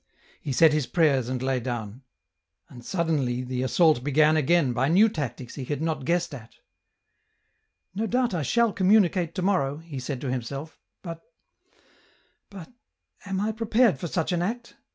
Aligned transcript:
He 0.41 0.51
said 0.51 0.73
his 0.73 0.87
prayers 0.87 1.29
and 1.29 1.43
lay 1.43 1.59
down. 1.59 2.01
And, 2.69 2.83
suddenly, 2.83 3.43
the 3.43 3.61
assault 3.61 4.03
began 4.03 4.35
again 4.35 4.73
by 4.73 4.87
new 4.87 5.07
tactics 5.09 5.53
he 5.53 5.63
had 5.65 5.79
not 5.79 6.05
guessed 6.05 6.33
at." 6.33 6.55
No 7.93 8.07
doubt 8.07 8.33
I 8.33 8.41
shall 8.41 8.73
communicate 8.73 9.35
to 9.35 9.43
morrow," 9.43 9.77
he 9.77 9.99
said 9.99 10.19
to 10.21 10.31
himself;'' 10.31 10.79
but... 11.03 11.21
but... 12.49 12.71
am 13.27 13.39
I 13.39 13.51
prepared 13.51 13.99
for 13.99 14.07
such 14.07 14.31
an 14.31 14.41
act? 14.41 14.75